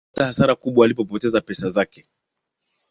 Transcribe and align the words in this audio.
Alipata 0.09 0.25
hasara 0.27 0.55
kubwa 0.55 0.85
alipopoteza 0.85 1.41
pesa 1.41 1.69
zake 1.69 2.09